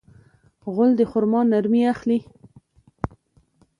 غول 0.73 0.91
د 0.99 1.01
خرما 1.11 1.41
نرمي 1.51 1.81
اخلي. 1.93 2.19